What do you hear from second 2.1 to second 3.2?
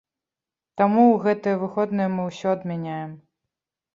мы ўсё адмяняем.